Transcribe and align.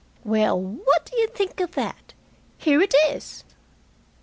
Well, 0.23 0.59
what 0.59 1.05
d'you 1.05 1.27
think 1.27 1.59
of 1.59 1.73
that! 1.73 2.15
Here 2.57 2.81
it 2.81 2.95
is!" 3.11 3.43